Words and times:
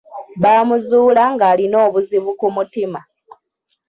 Baamuzuula 0.41 1.23
ng'alina 1.33 1.77
obuzibu 1.87 2.31
ku 2.39 2.47
mutima. 2.55 2.99